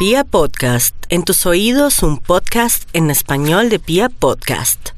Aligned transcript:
Pia 0.00 0.24
Podcast, 0.24 0.94
en 1.10 1.24
tus 1.24 1.44
oídos 1.44 2.02
un 2.02 2.16
podcast 2.16 2.84
en 2.94 3.10
español 3.10 3.68
de 3.68 3.78
Pia 3.78 4.08
Podcast. 4.08 4.92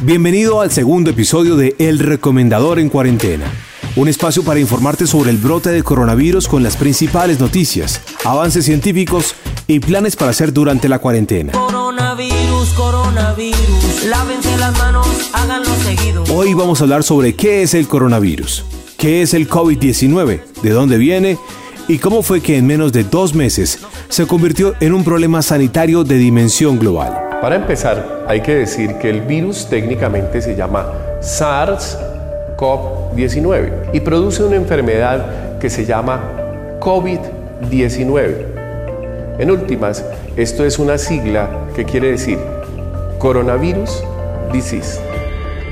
Bienvenido 0.00 0.60
al 0.60 0.72
segundo 0.72 1.10
episodio 1.10 1.54
de 1.54 1.76
El 1.78 2.00
Recomendador 2.00 2.80
en 2.80 2.88
Cuarentena, 2.88 3.44
un 3.94 4.08
espacio 4.08 4.42
para 4.42 4.58
informarte 4.58 5.06
sobre 5.06 5.30
el 5.30 5.36
brote 5.36 5.70
de 5.70 5.84
coronavirus 5.84 6.48
con 6.48 6.64
las 6.64 6.76
principales 6.76 7.38
noticias, 7.38 8.00
avances 8.24 8.64
científicos 8.64 9.36
y 9.68 9.78
planes 9.78 10.16
para 10.16 10.32
hacer 10.32 10.52
durante 10.52 10.88
la 10.88 10.98
cuarentena. 10.98 11.52
Coronavirus, 11.52 12.70
coronavirus, 12.70 14.04
lávense 14.06 14.56
las 14.56 14.76
manos, 14.78 15.06
háganlo 15.32 15.72
seguido. 15.84 16.24
Hoy 16.34 16.54
vamos 16.54 16.80
a 16.80 16.82
hablar 16.82 17.04
sobre 17.04 17.36
qué 17.36 17.62
es 17.62 17.74
el 17.74 17.86
coronavirus, 17.86 18.64
qué 18.98 19.22
es 19.22 19.32
el 19.32 19.48
COVID-19, 19.48 20.40
de 20.60 20.70
dónde 20.70 20.98
viene 20.98 21.38
y 21.88 21.98
cómo 21.98 22.22
fue 22.22 22.40
que 22.40 22.56
en 22.56 22.66
menos 22.66 22.92
de 22.92 23.04
dos 23.04 23.34
meses 23.34 23.78
se 24.08 24.26
convirtió 24.26 24.74
en 24.80 24.92
un 24.92 25.04
problema 25.04 25.40
sanitario 25.42 26.02
de 26.04 26.16
dimensión 26.16 26.78
global. 26.78 27.28
Para 27.40 27.56
empezar, 27.56 28.24
hay 28.26 28.40
que 28.40 28.54
decir 28.54 28.94
que 28.94 29.10
el 29.10 29.20
virus 29.20 29.68
técnicamente 29.68 30.40
se 30.40 30.56
llama 30.56 30.86
SARS-CoV-19 31.20 33.90
y 33.92 34.00
produce 34.00 34.42
una 34.42 34.56
enfermedad 34.56 35.58
que 35.58 35.68
se 35.70 35.84
llama 35.84 36.20
COVID-19. 36.80 38.34
En 39.38 39.50
últimas, 39.50 40.02
esto 40.36 40.64
es 40.64 40.78
una 40.78 40.96
sigla 40.98 41.48
que 41.74 41.84
quiere 41.84 42.12
decir 42.12 42.38
Coronavirus 43.18 44.02
Disease. 44.52 45.00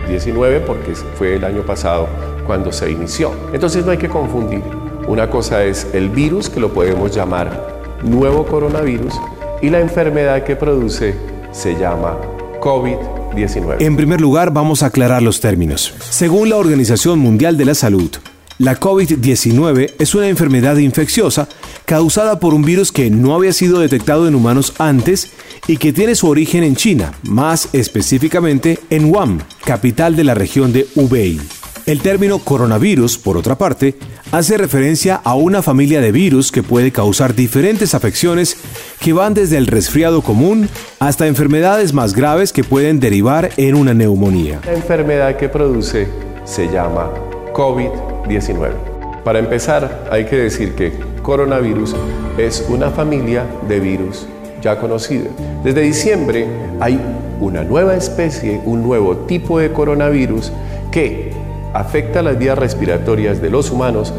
19 0.08 0.60
porque 0.60 0.94
fue 0.94 1.36
el 1.36 1.44
año 1.44 1.62
pasado 1.62 2.08
cuando 2.46 2.70
se 2.72 2.90
inició. 2.90 3.32
Entonces 3.52 3.86
no 3.86 3.90
hay 3.90 3.98
que 3.98 4.08
confundir. 4.08 4.83
Una 5.06 5.28
cosa 5.28 5.64
es 5.64 5.86
el 5.92 6.08
virus, 6.08 6.48
que 6.48 6.60
lo 6.60 6.72
podemos 6.72 7.14
llamar 7.14 8.00
nuevo 8.02 8.46
coronavirus, 8.46 9.14
y 9.60 9.68
la 9.68 9.80
enfermedad 9.80 10.44
que 10.44 10.56
produce 10.56 11.14
se 11.52 11.74
llama 11.78 12.16
COVID-19. 12.60 13.76
En 13.80 13.96
primer 13.96 14.20
lugar, 14.20 14.50
vamos 14.52 14.82
a 14.82 14.86
aclarar 14.86 15.22
los 15.22 15.40
términos. 15.40 15.94
Según 16.08 16.48
la 16.48 16.56
Organización 16.56 17.18
Mundial 17.18 17.58
de 17.58 17.66
la 17.66 17.74
Salud, 17.74 18.10
la 18.58 18.78
COVID-19 18.80 19.94
es 19.98 20.14
una 20.14 20.28
enfermedad 20.28 20.76
infecciosa 20.76 21.48
causada 21.84 22.38
por 22.38 22.54
un 22.54 22.62
virus 22.62 22.92
que 22.92 23.10
no 23.10 23.34
había 23.34 23.52
sido 23.52 23.80
detectado 23.80 24.26
en 24.26 24.34
humanos 24.34 24.74
antes 24.78 25.32
y 25.66 25.76
que 25.76 25.92
tiene 25.92 26.14
su 26.14 26.28
origen 26.28 26.62
en 26.62 26.76
China, 26.76 27.12
más 27.24 27.68
específicamente 27.72 28.78
en 28.90 29.06
Wuhan, 29.06 29.42
capital 29.64 30.16
de 30.16 30.24
la 30.24 30.34
región 30.34 30.72
de 30.72 30.86
Hubei. 30.94 31.40
El 31.86 32.00
término 32.00 32.38
coronavirus, 32.38 33.18
por 33.18 33.36
otra 33.36 33.58
parte, 33.58 33.94
hace 34.32 34.56
referencia 34.56 35.20
a 35.22 35.34
una 35.34 35.60
familia 35.60 36.00
de 36.00 36.12
virus 36.12 36.50
que 36.50 36.62
puede 36.62 36.92
causar 36.92 37.34
diferentes 37.34 37.94
afecciones 37.94 38.56
que 39.00 39.12
van 39.12 39.34
desde 39.34 39.58
el 39.58 39.66
resfriado 39.66 40.22
común 40.22 40.70
hasta 40.98 41.26
enfermedades 41.26 41.92
más 41.92 42.14
graves 42.14 42.54
que 42.54 42.64
pueden 42.64 43.00
derivar 43.00 43.50
en 43.58 43.74
una 43.74 43.92
neumonía. 43.92 44.60
La 44.64 44.72
enfermedad 44.72 45.36
que 45.36 45.50
produce 45.50 46.08
se 46.46 46.72
llama 46.72 47.10
COVID-19. 47.52 49.22
Para 49.22 49.38
empezar, 49.38 50.08
hay 50.10 50.24
que 50.24 50.36
decir 50.36 50.74
que 50.74 50.90
coronavirus 51.22 51.94
es 52.38 52.64
una 52.70 52.92
familia 52.92 53.44
de 53.68 53.80
virus 53.80 54.26
ya 54.62 54.78
conocida. 54.80 55.28
Desde 55.62 55.82
diciembre 55.82 56.46
hay 56.80 56.98
una 57.40 57.62
nueva 57.62 57.94
especie, 57.94 58.62
un 58.64 58.82
nuevo 58.82 59.18
tipo 59.26 59.58
de 59.58 59.70
coronavirus 59.70 60.50
que 60.90 61.44
afecta 61.74 62.22
las 62.22 62.38
vías 62.38 62.56
respiratorias 62.56 63.42
de 63.42 63.50
los 63.50 63.70
humanos 63.70 64.12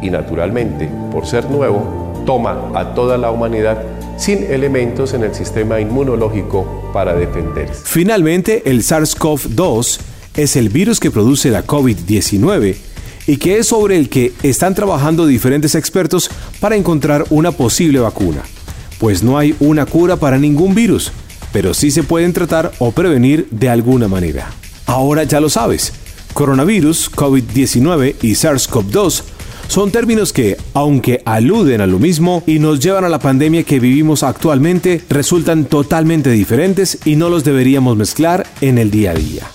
y 0.00 0.10
naturalmente, 0.10 0.88
por 1.10 1.26
ser 1.26 1.50
nuevo, 1.50 2.22
toma 2.24 2.70
a 2.74 2.94
toda 2.94 3.18
la 3.18 3.30
humanidad 3.30 3.82
sin 4.16 4.44
elementos 4.44 5.12
en 5.12 5.24
el 5.24 5.34
sistema 5.34 5.80
inmunológico 5.80 6.90
para 6.92 7.14
defenderse. 7.14 7.82
Finalmente, 7.84 8.62
el 8.70 8.82
SARS-CoV-2 8.82 9.98
es 10.36 10.56
el 10.56 10.68
virus 10.68 11.00
que 11.00 11.10
produce 11.10 11.50
la 11.50 11.66
COVID-19 11.66 12.76
y 13.26 13.36
que 13.38 13.58
es 13.58 13.68
sobre 13.68 13.96
el 13.96 14.08
que 14.08 14.32
están 14.42 14.74
trabajando 14.74 15.26
diferentes 15.26 15.74
expertos 15.74 16.30
para 16.60 16.76
encontrar 16.76 17.24
una 17.30 17.52
posible 17.52 17.98
vacuna. 17.98 18.42
Pues 18.98 19.22
no 19.22 19.38
hay 19.38 19.56
una 19.60 19.86
cura 19.86 20.16
para 20.16 20.38
ningún 20.38 20.74
virus, 20.74 21.10
pero 21.52 21.74
sí 21.74 21.90
se 21.90 22.02
pueden 22.02 22.32
tratar 22.32 22.72
o 22.78 22.92
prevenir 22.92 23.48
de 23.50 23.68
alguna 23.68 24.08
manera. 24.08 24.50
Ahora 24.86 25.24
ya 25.24 25.40
lo 25.40 25.48
sabes. 25.48 25.92
Coronavirus, 26.34 27.10
COVID-19 27.12 28.16
y 28.20 28.32
SARS-CoV-2 28.32 29.22
son 29.68 29.90
términos 29.90 30.32
que, 30.32 30.56
aunque 30.74 31.22
aluden 31.24 31.80
a 31.80 31.86
lo 31.86 31.98
mismo 31.98 32.42
y 32.46 32.58
nos 32.58 32.80
llevan 32.80 33.04
a 33.04 33.08
la 33.08 33.18
pandemia 33.18 33.62
que 33.62 33.80
vivimos 33.80 34.22
actualmente, 34.22 35.00
resultan 35.08 35.64
totalmente 35.64 36.30
diferentes 36.30 36.98
y 37.04 37.16
no 37.16 37.30
los 37.30 37.44
deberíamos 37.44 37.96
mezclar 37.96 38.46
en 38.60 38.78
el 38.78 38.90
día 38.90 39.12
a 39.12 39.14
día. 39.14 39.53